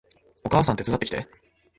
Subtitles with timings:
[0.43, 1.27] お母さん手伝ってきて